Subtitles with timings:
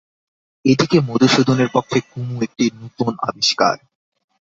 [0.65, 3.75] এ দিকে মধুসূদনের পক্ষে কুমু একটি নূতন আবিষ্কার।